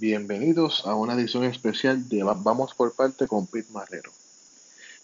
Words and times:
Bienvenidos 0.00 0.86
a 0.86 0.94
una 0.94 1.12
edición 1.12 1.44
especial 1.44 2.08
de 2.08 2.22
Vamos 2.22 2.72
por 2.72 2.94
parte 2.94 3.26
con 3.26 3.46
Pete 3.46 3.72
Marrero. 3.72 4.10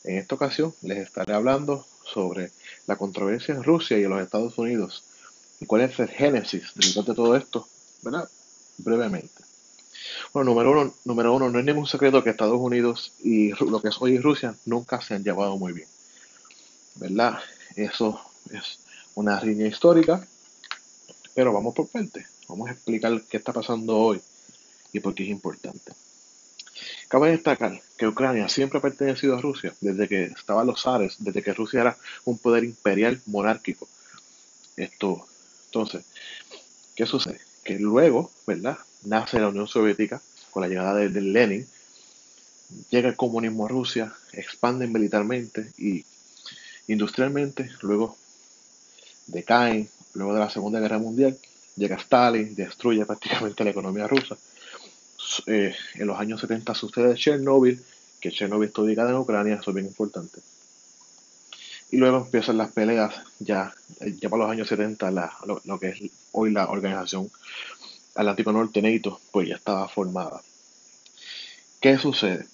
En 0.05 0.17
esta 0.17 0.35
ocasión 0.35 0.75
les 0.81 0.99
estaré 0.99 1.35
hablando 1.35 1.87
sobre 2.11 2.53
la 2.87 2.97
controversia 2.97 3.55
en 3.55 3.65
Rusia 3.65 3.99
y 3.99 4.05
en 4.05 4.11
los 4.11 4.23
Estados 4.23 4.57
Unidos 4.57 5.05
y 5.61 5.67
cuál 5.67 5.83
es 5.83 5.99
el 5.99 6.09
génesis 6.09 6.73
de 6.75 7.15
todo 7.15 7.37
esto, 7.37 7.69
¿verdad? 8.03 8.31
Brevemente. 8.79 9.43
Bueno, 10.33 10.51
número 10.53 10.71
uno, 10.71 10.95
número 11.05 11.35
uno, 11.35 11.51
no 11.51 11.59
es 11.59 11.65
ningún 11.67 11.87
secreto 11.87 12.25
que 12.25 12.31
Estados 12.31 12.59
Unidos 12.59 13.13
y 13.23 13.51
lo 13.63 13.83
que 13.83 13.89
es 13.89 14.01
hoy 14.01 14.19
Rusia 14.19 14.55
nunca 14.65 15.03
se 15.03 15.15
han 15.15 15.23
llevado 15.23 15.59
muy 15.59 15.75
bien, 15.75 15.89
¿verdad? 16.95 17.39
Eso 17.77 18.19
es 18.51 18.79
una 19.15 19.39
riña 19.39 19.67
histórica, 19.67 20.27
pero 21.35 21.53
vamos 21.53 21.75
por 21.75 21.89
parte. 21.89 22.27
Vamos 22.49 22.71
a 22.71 22.73
explicar 22.73 23.21
qué 23.29 23.37
está 23.37 23.53
pasando 23.53 23.95
hoy 23.95 24.23
y 24.93 25.01
por 25.01 25.15
qué 25.15 25.25
es 25.25 25.29
importante. 25.31 25.93
Cabe 27.09 27.31
destacar 27.31 27.81
que 27.97 28.07
Ucrania 28.07 28.49
siempre 28.49 28.79
ha 28.79 28.83
pertenecido 28.83 29.37
a 29.37 29.41
Rusia 29.41 29.75
desde 29.81 30.09
que 30.09 30.25
estaban 30.25 30.67
los 30.67 30.83
zares, 30.83 31.17
desde 31.19 31.43
que 31.43 31.55
Rusia 31.55 31.81
era 31.81 31.97
un 32.25 32.39
poder 32.39 32.65
imperial 32.65 33.21
monárquico. 33.27 33.89
Esto, 34.77 35.27
entonces, 35.67 36.05
¿qué 36.95 37.07
sucede? 37.07 37.41
Que 37.65 37.79
luego, 37.79 38.31
¿verdad? 38.47 38.79
Nace 39.05 39.41
la 39.41 39.49
Unión 39.49 39.67
Soviética 39.67 40.21
con 40.51 40.63
la 40.63 40.69
llegada 40.69 40.95
de, 40.95 41.21
Lenin, 41.21 41.67
llega 42.91 43.09
el 43.09 43.17
comunismo 43.17 43.67
a 43.67 43.69
Rusia, 43.69 44.13
expande 44.33 44.87
militarmente 44.87 45.73
y 45.79 46.05
industrialmente, 46.87 47.71
luego 47.83 48.17
decaen, 49.27 49.89
luego 50.15 50.35
de 50.35 50.41
la 50.41 50.51
Segunda 50.51 50.81
Guerra 50.81 50.99
Mundial, 50.99 51.39
llega 51.77 51.97
Stalin, 51.97 52.55
destruye 52.55 53.05
prácticamente 53.05 53.65
la 53.65 53.71
economía 53.71 54.07
rusa 54.07 54.37
eh, 55.47 55.75
en 55.95 56.07
los 56.07 56.19
años 56.19 56.41
70 56.41 56.75
sucede 56.75 57.15
Chernobyl, 57.15 57.83
que 58.21 58.31
Chernobyl 58.31 58.69
está 58.69 58.83
ubicada 58.83 59.11
en 59.11 59.17
Ucrania, 59.17 59.55
eso 59.61 59.71
es 59.71 59.75
bien 59.75 59.87
importante. 59.87 60.41
Y 61.91 61.97
luego 61.97 62.19
empiezan 62.19 62.59
las 62.59 62.73
peleas, 62.73 63.15
ya, 63.39 63.75
ya 64.21 64.29
para 64.29 64.43
los 64.43 64.53
años 64.53 64.69
70, 64.69 65.11
lo, 65.65 65.81
que 65.81 65.89
es 65.89 65.99
hoy 66.33 66.53
la 66.53 66.69
Organización 66.69 67.31
Atlántico 68.15 68.53
Norte, 68.53 68.83
NATO, 68.83 69.21
pues 69.33 69.49
ya 69.49 69.57
estaba 69.57 69.89
formada. 69.89 70.43
¿Qué 71.81 71.97
sucede? 71.97 72.47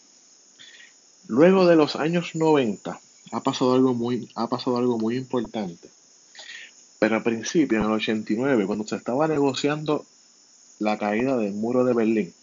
Luego 1.26 1.66
de 1.66 1.74
los 1.74 1.96
años 1.96 2.34
90 2.34 3.00
ha 3.32 3.40
pasado 3.42 3.74
algo 3.74 3.94
muy, 3.94 4.30
ha 4.34 4.48
pasado 4.48 4.76
algo 4.76 4.98
muy 4.98 5.16
importante. 5.16 5.88
Pero 6.98 7.16
al 7.16 7.22
principio, 7.22 7.78
en 7.78 7.84
el 7.84 7.92
89, 7.92 8.66
cuando 8.66 8.86
se 8.86 8.96
estaba 8.96 9.26
negociando 9.26 10.04
la 10.78 10.96
caída 10.98 11.36
del 11.36 11.54
muro 11.54 11.84
de 11.84 11.94
Berlín, 11.94 12.34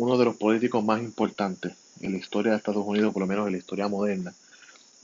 uno 0.00 0.16
de 0.16 0.24
los 0.24 0.36
políticos 0.36 0.82
más 0.82 1.02
importantes 1.02 1.74
en 2.00 2.12
la 2.12 2.18
historia 2.18 2.52
de 2.52 2.56
Estados 2.56 2.86
Unidos, 2.86 3.12
por 3.12 3.20
lo 3.20 3.26
menos 3.26 3.46
en 3.46 3.52
la 3.52 3.58
historia 3.58 3.86
moderna, 3.86 4.32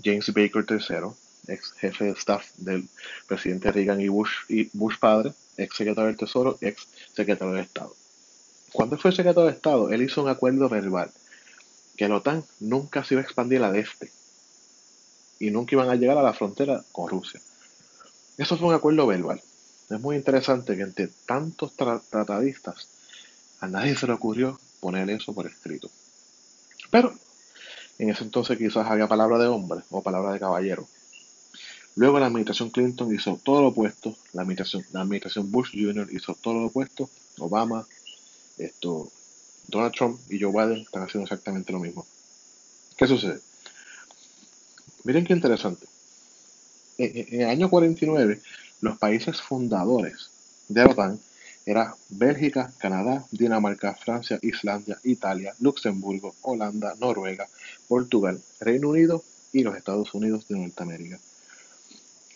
James 0.03 0.33
Baker 0.33 0.65
III, 0.67 1.11
ex 1.49 1.73
jefe 1.73 2.05
de 2.07 2.11
staff 2.13 2.47
del 2.57 2.89
presidente 3.29 3.71
Reagan 3.71 4.01
y 4.01 4.09
Bush, 4.09 4.31
y 4.49 4.71
Bush 4.73 4.99
padre, 4.99 5.35
ex 5.59 5.77
secretario 5.77 6.07
del 6.07 6.17
Tesoro, 6.17 6.57
ex 6.63 6.89
secretario 7.15 7.53
de 7.53 7.61
Estado. 7.61 7.95
Cuando 8.73 8.97
fue 8.97 9.13
secretario 9.13 9.51
de 9.51 9.57
Estado, 9.57 9.91
él 9.91 10.01
hizo 10.01 10.23
un 10.23 10.31
acuerdo 10.31 10.67
verbal 10.71 11.11
que 11.99 12.09
la 12.09 12.17
OTAN 12.17 12.43
nunca 12.61 13.05
se 13.05 13.15
iba 13.15 13.21
a 13.21 13.25
expandir 13.25 13.63
al 13.63 13.77
este 13.77 14.11
y 15.39 15.51
nunca 15.51 15.75
iban 15.75 15.91
a 15.91 15.97
llegar 15.97 16.17
a 16.17 16.23
la 16.23 16.33
frontera 16.33 16.83
con 16.93 17.11
Rusia. 17.11 17.41
Eso 18.39 18.57
fue 18.57 18.69
un 18.69 18.75
acuerdo 18.75 19.07
verbal. 19.07 19.43
Es 19.91 20.01
muy 20.01 20.17
interesante 20.17 20.75
que 20.75 20.83
entre 20.85 21.09
tantos 21.27 21.75
tratadistas 21.77 22.89
a 23.61 23.69
nadie 23.69 23.95
se 23.95 24.07
le 24.07 24.15
ocurrió 24.15 24.59
poner 24.81 25.09
eso 25.11 25.35
por 25.35 25.47
escrito. 25.47 25.91
Pero 26.91 27.15
en 27.99 28.11
ese 28.11 28.25
entonces 28.25 28.59
quizás 28.59 28.87
había 28.87 29.09
palabra 29.09 29.39
de 29.39 29.47
hombre 29.47 29.81
o 29.91 30.03
palabra 30.03 30.33
de 30.33 30.41
caballero. 30.41 30.87
Luego 31.95 32.19
la 32.21 32.27
administración 32.27 32.71
Clinton 32.71 33.15
hizo 33.15 33.41
todo 33.43 33.63
lo 33.63 33.69
opuesto, 33.69 34.15
la 34.35 34.43
administración, 34.43 34.85
la 34.93 35.01
administración 35.01 35.51
Bush 35.51 35.71
Jr. 35.73 36.09
hizo 36.13 36.35
todo 36.35 36.55
lo 36.55 36.67
opuesto, 36.67 37.09
Obama, 37.39 37.87
esto, 38.59 39.11
Donald 39.69 39.95
Trump 39.95 40.21
y 40.29 40.39
Joe 40.41 40.53
Biden 40.53 40.83
están 40.83 41.03
haciendo 41.03 41.25
exactamente 41.25 41.73
lo 41.73 41.79
mismo. 41.79 42.07
¿Qué 42.99 43.07
sucede? 43.07 43.41
Miren 45.05 45.25
qué 45.25 45.33
interesante. 45.33 45.87
En, 46.99 47.35
en 47.35 47.41
el 47.43 47.49
año 47.49 47.71
49, 47.71 48.41
los 48.83 48.99
países 48.99 49.41
fundadores 49.41 50.31
de 50.69 50.85
la 50.85 50.91
OTAN 50.91 51.19
era 51.67 51.97
Bélgica, 52.11 52.73
Canadá, 52.79 53.27
Dinamarca, 53.33 53.95
Francia, 53.95 54.39
Islandia, 54.41 54.99
Italia, 55.03 55.53
Luxemburgo, 55.59 56.33
Holanda, 56.43 56.95
Noruega, 57.01 57.49
Portugal, 57.89 58.41
Reino 58.61 58.91
Unido 58.91 59.25
y 59.53 59.65
los 59.65 59.77
Estados 59.77 60.15
Unidos 60.15 60.47
de 60.47 60.59
Norteamérica. 60.59 61.19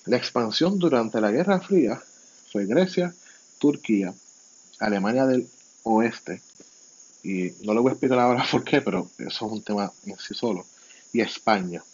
La 0.06 0.16
expansión 0.16 0.80
durante 0.80 1.20
la 1.20 1.30
Guerra 1.30 1.60
Fría 1.60 2.02
fue 2.50 2.66
Grecia, 2.66 3.14
Turquía, 3.58 4.12
Alemania 4.80 5.26
del 5.26 5.48
Oeste, 5.84 6.42
y 7.22 7.52
no 7.62 7.72
le 7.72 7.80
voy 7.80 7.90
a 7.90 7.92
explicar 7.92 8.18
ahora 8.18 8.44
por 8.50 8.64
qué, 8.64 8.80
pero 8.82 9.08
eso 9.18 9.46
es 9.46 9.52
un 9.52 9.62
tema 9.62 9.92
en 10.06 10.18
sí 10.18 10.34
solo, 10.34 10.66
y 11.12 11.20
España. 11.20 11.84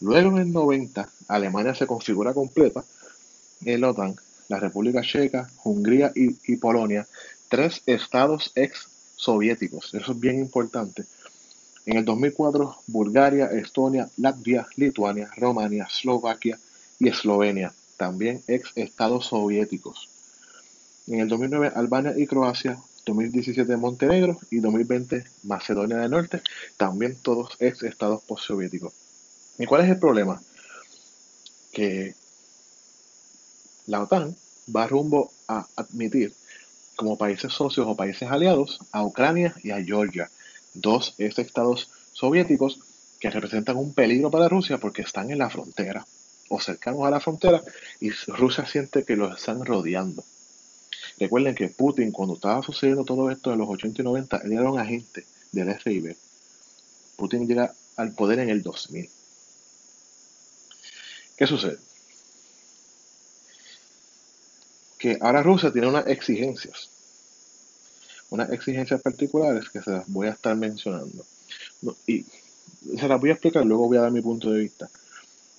Luego 0.00 0.30
en 0.30 0.38
el 0.38 0.52
90, 0.52 1.08
Alemania 1.26 1.74
se 1.74 1.88
configura 1.88 2.32
completa 2.32 2.84
en 3.64 3.80
la 3.80 3.90
OTAN 3.90 4.14
la 4.48 4.58
República 4.58 5.02
Checa, 5.02 5.48
Hungría 5.64 6.10
y, 6.14 6.56
Polonia, 6.56 7.06
tres 7.48 7.82
estados 7.86 8.52
ex 8.54 8.88
soviéticos. 9.16 9.94
Eso 9.94 10.12
es 10.12 10.20
bien 10.20 10.38
importante. 10.38 11.04
En 11.86 11.98
el 11.98 12.04
2004, 12.04 12.76
Bulgaria, 12.88 13.46
Estonia, 13.46 14.08
Latvia, 14.16 14.66
Lituania, 14.76 15.30
Rumania, 15.36 15.88
Eslovaquia 15.90 16.58
y 16.98 17.08
Eslovenia, 17.08 17.72
también 17.96 18.42
ex 18.46 18.72
estados 18.74 19.26
soviéticos. 19.26 20.08
En 21.06 21.20
el 21.20 21.28
2009, 21.28 21.72
Albania 21.74 22.14
y 22.16 22.26
Croacia, 22.26 22.78
2017 23.06 23.76
Montenegro 23.78 24.38
y 24.50 24.60
2020 24.60 25.24
Macedonia 25.44 25.96
del 25.96 26.10
Norte, 26.10 26.42
también 26.76 27.16
todos 27.22 27.56
ex 27.58 27.82
estados 27.82 28.22
postsoviéticos. 28.24 28.92
¿Y 29.58 29.64
cuál 29.64 29.84
es 29.84 29.90
el 29.90 29.98
problema? 29.98 30.40
Que 31.72 32.14
la 33.88 34.02
OTAN 34.02 34.36
va 34.74 34.86
rumbo 34.86 35.32
a 35.48 35.66
admitir 35.74 36.32
como 36.94 37.16
países 37.16 37.52
socios 37.52 37.86
o 37.86 37.96
países 37.96 38.30
aliados 38.30 38.78
a 38.92 39.02
Ucrania 39.02 39.54
y 39.62 39.70
a 39.70 39.82
Georgia, 39.82 40.30
dos 40.74 41.14
ex 41.16 41.38
estados 41.38 41.88
soviéticos 42.12 42.80
que 43.18 43.30
representan 43.30 43.76
un 43.76 43.94
peligro 43.94 44.30
para 44.30 44.48
Rusia 44.48 44.78
porque 44.78 45.02
están 45.02 45.30
en 45.30 45.38
la 45.38 45.48
frontera 45.48 46.06
o 46.50 46.60
cercanos 46.60 47.04
a 47.04 47.10
la 47.10 47.20
frontera 47.20 47.62
y 48.00 48.10
Rusia 48.10 48.66
siente 48.66 49.04
que 49.04 49.16
los 49.16 49.38
están 49.38 49.64
rodeando. 49.64 50.22
Recuerden 51.18 51.54
que 51.54 51.68
Putin, 51.68 52.12
cuando 52.12 52.34
estaba 52.34 52.62
sucediendo 52.62 53.04
todo 53.04 53.30
esto 53.30 53.52
en 53.52 53.58
los 53.58 53.68
80 53.68 54.02
y 54.02 54.04
90, 54.04 54.36
él 54.44 54.52
era 54.52 54.70
un 54.70 54.78
agente 54.78 55.24
del 55.52 55.74
FIB. 55.74 56.14
Putin 57.16 57.48
llega 57.48 57.72
al 57.96 58.12
poder 58.12 58.38
en 58.40 58.50
el 58.50 58.62
2000. 58.62 59.08
¿Qué 61.36 61.46
sucede? 61.46 61.87
Que 64.98 65.18
ahora 65.20 65.42
Rusia 65.42 65.72
tiene 65.72 65.88
unas 65.88 66.06
exigencias, 66.06 66.90
unas 68.30 68.50
exigencias 68.50 69.00
particulares 69.00 69.68
que 69.70 69.80
se 69.80 69.90
las 69.90 70.08
voy 70.08 70.26
a 70.26 70.32
estar 70.32 70.56
mencionando. 70.56 71.24
Y 72.06 72.24
se 72.98 73.08
las 73.08 73.20
voy 73.20 73.30
a 73.30 73.34
explicar, 73.34 73.64
luego 73.64 73.86
voy 73.86 73.98
a 73.98 74.02
dar 74.02 74.10
mi 74.10 74.20
punto 74.20 74.50
de 74.50 74.60
vista. 74.60 74.88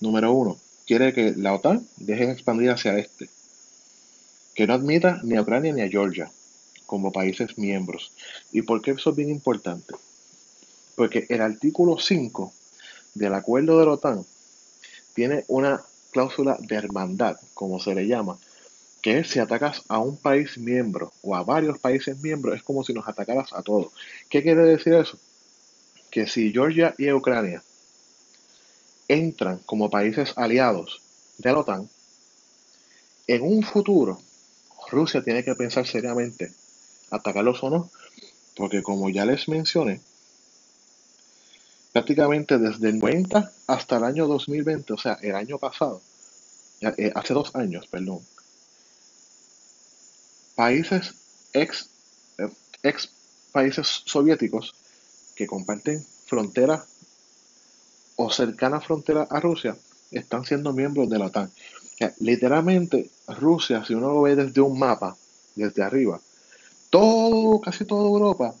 Número 0.00 0.32
uno, 0.32 0.58
quiere 0.86 1.12
que 1.12 1.34
la 1.36 1.54
OTAN 1.54 1.86
deje 1.96 2.30
expandir 2.30 2.70
hacia 2.70 2.98
este, 2.98 3.28
que 4.54 4.66
no 4.66 4.74
admita 4.74 5.20
ni 5.24 5.36
a 5.36 5.42
Ucrania 5.42 5.72
ni 5.72 5.82
a 5.82 5.88
Georgia 5.88 6.30
como 6.86 7.12
países 7.12 7.56
miembros. 7.56 8.12
¿Y 8.52 8.62
por 8.62 8.82
qué 8.82 8.92
eso 8.92 9.10
es 9.10 9.16
bien 9.16 9.30
importante? 9.30 9.94
Porque 10.96 11.26
el 11.28 11.40
artículo 11.40 11.98
5 11.98 12.52
del 13.14 13.34
acuerdo 13.34 13.78
de 13.78 13.86
la 13.86 13.92
OTAN 13.92 14.26
tiene 15.14 15.44
una 15.48 15.82
cláusula 16.10 16.58
de 16.60 16.74
hermandad, 16.74 17.36
como 17.54 17.80
se 17.80 17.94
le 17.94 18.06
llama, 18.06 18.38
que 19.02 19.24
si 19.24 19.38
atacas 19.38 19.82
a 19.88 19.98
un 19.98 20.16
país 20.16 20.58
miembro 20.58 21.12
o 21.22 21.34
a 21.34 21.42
varios 21.42 21.78
países 21.78 22.20
miembros 22.20 22.56
es 22.56 22.62
como 22.62 22.84
si 22.84 22.92
nos 22.92 23.08
atacaras 23.08 23.52
a 23.52 23.62
todos. 23.62 23.92
¿Qué 24.28 24.42
quiere 24.42 24.62
decir 24.62 24.94
eso? 24.94 25.18
Que 26.10 26.26
si 26.26 26.52
Georgia 26.52 26.94
y 26.98 27.10
Ucrania 27.10 27.62
entran 29.08 29.58
como 29.66 29.90
países 29.90 30.32
aliados 30.36 31.00
de 31.38 31.52
la 31.52 31.58
OTAN, 31.60 31.88
en 33.26 33.42
un 33.42 33.62
futuro 33.62 34.20
Rusia 34.90 35.22
tiene 35.22 35.44
que 35.44 35.54
pensar 35.54 35.86
seriamente 35.86 36.52
atacarlos 37.10 37.62
o 37.62 37.70
no, 37.70 37.90
porque 38.56 38.82
como 38.82 39.08
ya 39.08 39.24
les 39.24 39.48
mencioné, 39.48 40.00
prácticamente 41.92 42.58
desde 42.58 42.90
el 42.90 42.98
90 42.98 43.52
hasta 43.66 43.96
el 43.96 44.04
año 44.04 44.26
2020, 44.26 44.92
o 44.92 44.98
sea, 44.98 45.18
el 45.22 45.34
año 45.34 45.58
pasado, 45.58 46.02
eh, 46.80 47.12
hace 47.14 47.34
dos 47.34 47.54
años, 47.54 47.86
perdón, 47.88 48.20
países 50.60 51.14
ex, 51.54 51.88
ex 52.82 53.08
países 53.50 54.02
soviéticos 54.04 54.74
que 55.34 55.46
comparten 55.46 56.04
frontera 56.26 56.84
o 58.16 58.30
cercana 58.30 58.78
frontera 58.82 59.22
a 59.30 59.40
Rusia 59.40 59.74
están 60.10 60.44
siendo 60.44 60.74
miembros 60.74 61.08
de 61.08 61.18
la 61.18 61.28
OTAN. 61.32 61.50
literalmente, 62.18 63.08
Rusia, 63.26 63.82
si 63.86 63.94
uno 63.94 64.12
lo 64.12 64.20
ve 64.20 64.36
desde 64.36 64.60
un 64.60 64.78
mapa, 64.78 65.16
desde 65.54 65.82
arriba, 65.82 66.20
todo, 66.90 67.58
casi 67.62 67.86
toda 67.86 68.10
Europa 68.10 68.54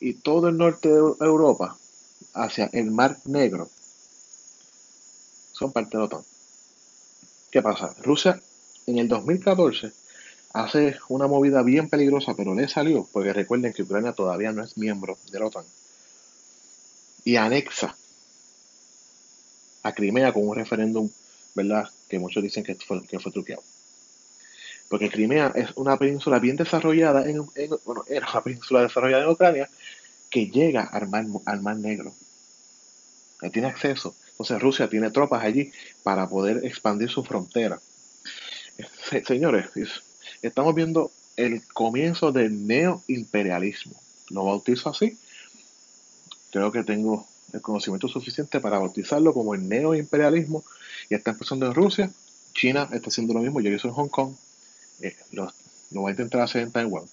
y 0.00 0.12
todo 0.20 0.48
el 0.48 0.58
norte 0.58 0.90
de 0.90 0.98
Europa 1.32 1.78
hacia 2.34 2.68
el 2.74 2.90
Mar 2.90 3.16
Negro 3.24 3.70
son 5.52 5.72
parte 5.72 5.96
de 5.96 5.98
la 5.98 6.04
OTAN. 6.04 6.24
¿Qué 7.50 7.62
pasa? 7.62 7.94
Rusia 8.02 8.38
en 8.86 8.98
el 8.98 9.08
2014 9.08 9.92
hace 10.52 10.96
una 11.08 11.26
movida 11.26 11.62
bien 11.62 11.88
peligrosa, 11.88 12.34
pero 12.36 12.54
le 12.54 12.68
salió, 12.68 13.08
porque 13.12 13.32
recuerden 13.32 13.72
que 13.72 13.82
Ucrania 13.82 14.12
todavía 14.12 14.52
no 14.52 14.62
es 14.62 14.76
miembro 14.76 15.16
de 15.30 15.38
la 15.38 15.46
OTAN, 15.46 15.64
y 17.24 17.36
anexa 17.36 17.96
a 19.82 19.92
Crimea 19.92 20.32
con 20.32 20.46
un 20.48 20.56
referéndum, 20.56 21.08
¿verdad? 21.54 21.88
Que 22.08 22.18
muchos 22.18 22.42
dicen 22.42 22.64
que 22.64 22.74
fue, 22.74 23.06
que 23.06 23.18
fue 23.18 23.32
truqueado. 23.32 23.62
Porque 24.88 25.08
Crimea 25.08 25.52
es 25.54 25.70
una 25.76 25.96
península 25.96 26.38
bien 26.38 26.56
desarrollada, 26.56 27.28
en, 27.28 27.46
bueno, 27.84 28.04
era 28.08 28.28
una 28.30 28.42
península 28.42 28.82
desarrollada 28.82 29.22
en 29.22 29.30
Ucrania 29.30 29.70
que 30.28 30.46
llega 30.46 30.82
al 30.82 31.08
Mar, 31.08 31.26
al 31.46 31.62
mar 31.62 31.76
Negro. 31.76 32.12
Que 33.40 33.50
tiene 33.50 33.68
acceso. 33.68 34.14
Entonces 34.32 34.60
Rusia 34.60 34.88
tiene 34.88 35.10
tropas 35.10 35.44
allí 35.44 35.72
para 36.02 36.28
poder 36.28 36.64
expandir 36.64 37.08
su 37.08 37.22
frontera. 37.24 37.80
señores, 39.26 39.66
estamos 40.48 40.74
viendo 40.74 41.10
el 41.36 41.66
comienzo 41.68 42.32
del 42.32 42.66
neoimperialismo. 42.66 43.94
Lo 44.30 44.44
bautizo 44.44 44.90
así. 44.90 45.18
Creo 46.50 46.72
que 46.72 46.82
tengo 46.84 47.26
el 47.52 47.60
conocimiento 47.60 48.08
suficiente 48.08 48.60
para 48.60 48.78
bautizarlo 48.78 49.32
como 49.32 49.54
el 49.54 49.68
neoimperialismo. 49.68 50.64
Y 51.08 51.14
está 51.14 51.32
empezando 51.32 51.66
en 51.66 51.74
Rusia. 51.74 52.10
China 52.54 52.88
está 52.92 53.08
haciendo 53.08 53.34
lo 53.34 53.40
mismo. 53.40 53.60
Yo 53.60 53.70
hice 53.70 53.88
en 53.88 53.94
Hong 53.94 54.08
Kong. 54.08 54.34
Eh, 55.00 55.16
lo, 55.32 55.52
lo, 55.90 56.02
va 56.02 56.08
a 56.08 56.12
intentar 56.12 56.42
hacer 56.42 56.62
en 56.62 56.72
Taiwán. 56.72 57.04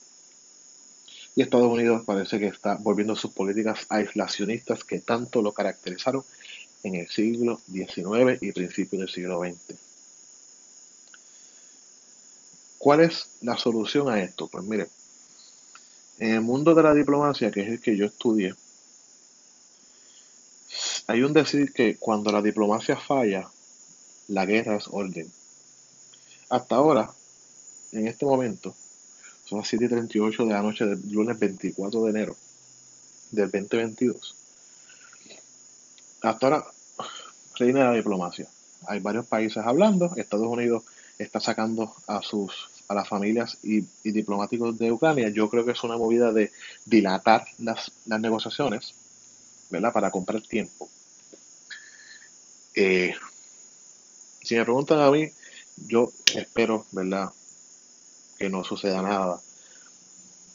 Y 1.35 1.41
Estados 1.41 1.71
Unidos 1.71 2.03
parece 2.05 2.39
que 2.39 2.47
está 2.47 2.75
volviendo 2.75 3.15
sus 3.15 3.31
políticas 3.31 3.85
aislacionistas 3.89 4.83
que 4.83 4.99
tanto 4.99 5.41
lo 5.41 5.51
caracterizaron 5.51 6.23
en 6.83 6.95
el 6.95 7.07
siglo 7.07 7.61
XIX 7.71 8.41
y 8.41 8.51
principios 8.51 9.01
del 9.01 9.09
siglo 9.09 9.39
XX. 9.39 9.77
¿Cuál 12.87 13.01
es 13.01 13.31
la 13.41 13.57
solución 13.57 14.07
a 14.07 14.23
esto? 14.23 14.47
Pues 14.47 14.63
mire, 14.63 14.87
en 16.19 16.35
el 16.35 16.39
mundo 16.39 16.73
de 16.73 16.83
la 16.83 16.93
diplomacia, 16.93 17.51
que 17.51 17.59
es 17.59 17.67
el 17.67 17.81
que 17.81 17.97
yo 17.97 18.05
estudié, 18.05 18.55
hay 21.07 21.21
un 21.21 21.33
decir 21.33 21.73
que 21.73 21.97
cuando 21.97 22.31
la 22.31 22.41
diplomacia 22.41 22.95
falla, 22.95 23.51
la 24.29 24.45
guerra 24.45 24.77
es 24.77 24.87
orden. 24.89 25.29
Hasta 26.47 26.75
ahora, 26.75 27.11
en 27.91 28.07
este 28.07 28.25
momento, 28.25 28.73
son 29.43 29.59
las 29.59 29.67
7:38 29.67 30.45
de 30.45 30.53
la 30.53 30.61
noche 30.61 30.85
del 30.85 31.11
lunes 31.11 31.37
24 31.37 32.05
de 32.05 32.09
enero 32.09 32.37
del 33.31 33.51
2022. 33.51 34.35
Hasta 36.21 36.45
ahora, 36.47 36.65
reina 37.55 37.83
la 37.83 37.97
diplomacia. 37.97 38.47
Hay 38.87 39.01
varios 39.01 39.27
países 39.27 39.61
hablando. 39.65 40.15
Estados 40.15 40.47
Unidos 40.47 40.85
está 41.17 41.41
sacando 41.41 41.93
a 42.07 42.21
sus 42.21 42.76
a 42.87 42.93
las 42.93 43.07
familias 43.07 43.57
y, 43.63 43.81
diplomáticos 44.03 44.77
de 44.77 44.91
Ucrania, 44.91 45.29
yo 45.29 45.49
creo 45.49 45.65
que 45.65 45.71
es 45.71 45.83
una 45.83 45.97
movida 45.97 46.31
de 46.31 46.51
dilatar 46.85 47.45
las, 47.59 47.91
negociaciones, 48.05 48.93
¿verdad? 49.69 49.91
Para 49.91 50.11
comprar 50.11 50.41
tiempo. 50.41 50.89
Eh, 52.75 53.13
si 54.41 54.55
me 54.55 54.63
preguntan 54.63 54.99
a 54.99 55.11
mí, 55.11 55.29
yo 55.87 56.11
espero, 56.33 56.85
¿verdad? 56.91 57.29
Que 58.37 58.49
no 58.49 58.63
suceda 58.63 59.01
nada, 59.01 59.41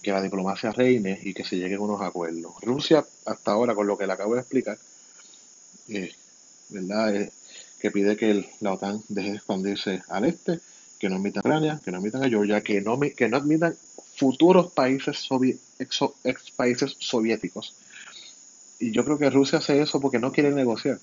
que 0.03 0.13
la 0.13 0.23
diplomacia 0.23 0.73
reine 0.73 1.19
y 1.23 1.35
que 1.35 1.45
se 1.45 1.57
lleguen 1.57 1.81
unos 1.81 2.01
acuerdos. 2.01 2.55
Rusia, 2.63 3.05
hasta 3.27 3.53
ahora, 3.53 3.75
con 3.75 3.87
lo 3.87 3.99
que 3.99 4.07
le 4.07 4.13
acabo 4.15 4.35
de 4.35 4.41
explicar, 4.41 4.79
eh, 5.89 6.15
¿verdad? 6.71 7.15
Eh, 7.17 7.33
que 7.79 7.91
pide 7.91 8.17
que 8.17 8.49
la 8.61 8.73
OTAN 8.73 9.03
deje 9.09 9.31
de 9.31 9.37
expandirse 9.37 10.03
al 10.09 10.25
este 10.25 10.61
que 11.03 11.09
no 11.09 11.17
admitan 11.17 11.41
a 11.41 11.49
Ucrania, 11.49 11.81
que 11.85 11.91
no 11.91 11.99
admitan 11.99 12.23
a 12.23 12.29
Georgia, 12.29 12.61
que 12.61 12.81
no, 12.81 12.93
admitan 13.37 13.77
futuros 14.15 14.71
países, 14.71 15.29
ex, 15.81 16.51
países 16.55 16.95
soviéticos. 17.01 17.75
Y 18.79 18.93
yo 18.93 19.05
creo 19.05 19.19
que 19.19 19.29
Rusia 19.29 19.59
hace 19.59 19.83
eso 19.83 20.01
porque 20.01 20.21
no 20.21 20.31
quiere 20.31 20.53
negociar. 20.53 21.01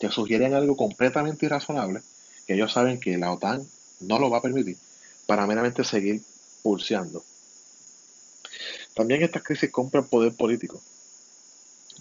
Que 0.00 0.08
sugieren 0.08 0.54
algo 0.54 0.74
completamente 0.74 1.44
irrazonable, 1.44 2.00
que 2.46 2.54
ellos 2.54 2.72
saben 2.72 2.98
que 2.98 3.18
la 3.18 3.30
OTAN 3.30 3.62
no 4.00 4.18
lo 4.18 4.30
va 4.30 4.38
a 4.38 4.42
permitir, 4.42 4.78
para 5.26 5.46
meramente 5.46 5.84
seguir 5.84 6.22
pulseando. 6.62 7.22
También 8.94 9.22
esta 9.22 9.40
crisis 9.40 9.70
compra 9.70 10.00
poder 10.00 10.32
político. 10.32 10.80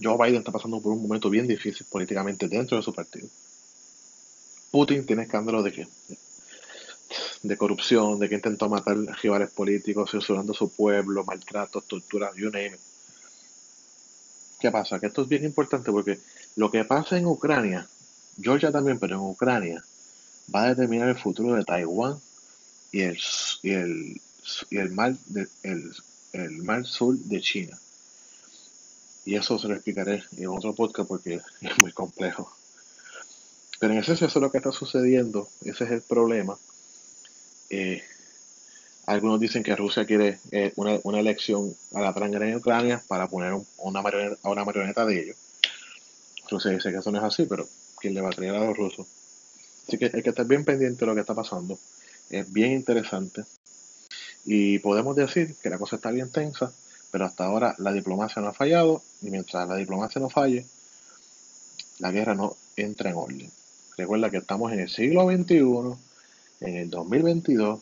Joe 0.02 0.16
Biden 0.18 0.40
está 0.40 0.54
pasando 0.54 0.80
por 0.80 0.94
un 0.94 1.02
momento 1.02 1.30
bien 1.30 1.48
difícil 1.48 1.86
políticamente 1.90 2.48
dentro 2.48 2.78
de 2.78 2.84
su 2.84 2.94
partido. 2.94 3.28
Putin 4.72 5.06
tiene 5.06 5.24
escándalo 5.24 5.62
de 5.62 5.74
que 5.74 5.88
de 7.44 7.58
corrupción, 7.58 8.20
de 8.20 8.30
que 8.30 8.36
intentó 8.36 8.70
matar 8.70 8.98
rivales 9.22 9.52
políticos, 9.52 10.12
censurando 10.12 10.54
su 10.54 10.74
pueblo, 10.74 11.26
maltratos, 11.26 11.86
torturas, 11.86 12.34
you 12.36 12.46
name 12.46 12.68
it. 12.68 12.80
¿Qué 14.62 14.72
pasa? 14.72 14.98
Que 14.98 15.08
esto 15.08 15.24
es 15.24 15.28
bien 15.28 15.44
importante 15.44 15.92
porque 15.92 16.20
lo 16.56 16.72
que 16.72 16.86
pasa 16.86 17.18
en 17.18 17.26
Ucrania, 17.26 17.86
Georgia 18.42 18.72
también, 18.72 18.98
pero 18.98 19.16
en 19.16 19.22
Ucrania, 19.22 19.84
va 20.54 20.64
a 20.64 20.70
determinar 20.70 21.10
el 21.10 21.18
futuro 21.18 21.54
de 21.54 21.66
Taiwán 21.66 22.18
y 22.94 23.02
el, 23.02 23.20
y 23.62 23.72
el, 23.72 24.22
y 24.70 24.78
el, 24.78 24.92
mar, 24.92 25.14
de, 25.28 25.48
el, 25.64 25.92
el 26.32 26.64
mar 26.64 26.86
sur 26.86 27.18
de 27.18 27.42
China. 27.42 27.78
Y 29.26 29.36
eso 29.36 29.60
se 29.60 29.68
lo 29.68 29.74
explicaré 29.74 30.24
en 30.38 30.48
otro 30.48 30.74
podcast 30.74 31.10
porque 31.10 31.42
es 31.62 31.78
muy 31.78 31.92
complejo. 31.92 32.50
Pero 33.82 33.92
en 33.92 34.00
esencia 34.00 34.28
eso 34.28 34.40
es 34.40 34.44
lo 34.44 34.50
que 34.50 34.60
está 34.60 34.72
sucediendo, 34.72 35.50
ese 35.66 35.84
es 35.84 35.92
el 35.92 36.02
problema. 36.02 36.58
Eh, 37.76 38.04
algunos 39.08 39.40
dicen 39.40 39.64
que 39.64 39.76
Rusia 39.76 40.06
quiere 40.06 40.38
eh, 40.52 40.72
una, 40.76 41.20
elección 41.20 41.76
a 41.96 42.02
la 42.02 42.14
transgresia 42.14 42.52
en 42.52 42.60
Ucrania 42.60 43.02
para 43.08 43.28
poner 43.28 43.60
una 43.80 44.02
marioneta, 44.04 44.38
a 44.44 44.52
una 44.52 44.64
marioneta 44.64 45.04
de 45.08 45.24
ellos. 45.24 45.38
Rusia 46.52 46.70
dice 46.70 46.92
que 46.92 46.98
eso 46.98 47.12
no 47.12 47.18
es 47.18 47.24
así, 47.24 47.48
pero 47.50 47.68
¿quién 48.00 48.14
le 48.14 48.22
va 48.22 48.30
a 48.30 48.34
creer 48.34 48.54
a 48.54 48.64
los 48.64 48.78
rusos? 48.78 49.08
Así 49.88 49.98
que 49.98 50.12
hay 50.14 50.22
que 50.22 50.30
estar 50.30 50.46
bien 50.46 50.64
pendiente 50.64 51.00
de 51.00 51.06
lo 51.08 51.16
que 51.16 51.22
está 51.22 51.34
pasando. 51.34 51.80
Es 52.30 52.54
bien 52.54 52.74
interesante. 52.74 53.44
Y 54.46 54.78
podemos 54.78 55.16
decir 55.16 55.56
que 55.64 55.72
la 55.72 55.80
cosa 55.80 55.96
está 55.96 56.12
bien 56.12 56.32
tensa, 56.32 56.72
pero 57.10 57.26
hasta 57.26 57.46
ahora 57.46 57.74
la 57.80 57.92
diplomacia 57.92 58.40
no 58.40 58.50
ha 58.50 58.54
fallado. 58.54 59.02
Y 59.24 59.32
mientras 59.32 59.68
la 59.68 59.78
diplomacia 59.78 60.22
no 60.22 60.30
falle, 60.30 60.64
la 61.98 62.12
guerra 62.12 62.36
no 62.36 62.56
entra 62.76 63.10
en 63.10 63.16
orden. 63.16 63.52
Recuerda 63.98 64.30
que 64.30 64.38
estamos 64.38 64.72
en 64.72 64.82
el 64.82 64.90
siglo 64.90 65.26
XXI 65.26 66.13
en 66.64 66.78
el 66.78 66.90
2022, 66.90 67.82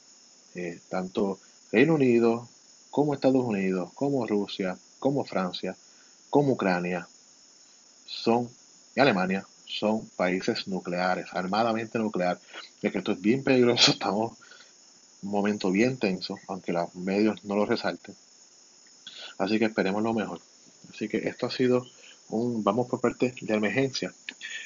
eh, 0.55 0.79
tanto 0.89 1.39
Reino 1.71 1.95
Unido 1.95 2.49
como 2.89 3.13
Estados 3.13 3.45
Unidos, 3.45 3.91
como 3.93 4.25
Rusia, 4.27 4.77
como 4.99 5.23
Francia, 5.23 5.75
como 6.29 6.53
Ucrania, 6.53 7.07
son, 8.05 8.49
y 8.95 8.99
Alemania, 8.99 9.45
son 9.65 10.05
países 10.17 10.67
nucleares, 10.67 11.27
armadamente 11.31 11.99
nuclear, 11.99 12.39
de 12.81 12.91
que 12.91 12.97
esto 12.97 13.13
es 13.13 13.21
bien 13.21 13.43
peligroso, 13.43 13.91
estamos 13.93 14.33
en 15.21 15.29
un 15.29 15.31
momento 15.31 15.71
bien 15.71 15.97
tenso, 15.97 16.39
aunque 16.47 16.73
los 16.73 16.93
medios 16.95 17.45
no 17.45 17.55
lo 17.55 17.65
resalten. 17.65 18.15
Así 19.37 19.59
que 19.59 19.65
esperemos 19.65 20.03
lo 20.03 20.13
mejor. 20.13 20.41
Así 20.93 21.07
que 21.07 21.17
esto 21.29 21.45
ha 21.45 21.51
sido 21.51 21.85
un 22.29 22.63
vamos 22.63 22.87
por 22.87 22.99
parte 22.99 23.33
de 23.39 23.53
emergencia 23.53 24.13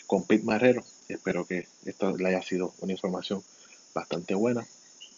con 0.08 0.24
Pete 0.24 0.44
Marrero. 0.44 0.84
Espero 1.08 1.46
que 1.46 1.68
esto 1.86 2.16
le 2.16 2.30
haya 2.30 2.42
sido 2.42 2.74
una 2.80 2.94
información 2.94 3.44
bastante 3.96 4.36
buena. 4.36 4.64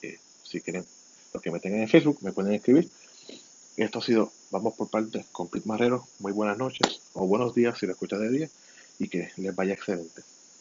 Eh, 0.02 0.18
si 0.44 0.62
quieren, 0.62 0.86
los 1.34 1.44
que 1.44 1.52
me 1.52 1.60
tengan 1.60 1.82
en 1.82 1.90
Facebook, 1.90 2.20
me 2.22 2.32
pueden 2.32 2.54
escribir. 2.54 2.90
Esto 3.76 4.00
ha 4.00 4.02
sido, 4.02 4.32
vamos 4.52 4.76
por 4.76 4.90
parte 4.90 5.26
con 5.34 5.50
Pete 5.50 5.68
Marrero. 5.68 6.08
Muy 6.20 6.32
buenas 6.32 6.58
noches 6.58 7.02
o 7.14 7.28
buenos 7.28 7.54
días 7.54 7.78
si 7.78 7.86
lo 7.86 7.92
escuchas 7.92 8.22
de 8.22 8.30
día 8.30 8.50
y 9.00 9.10
que 9.10 9.30
les 9.36 9.54
vaya 9.54 9.74
excelente. 9.74 10.22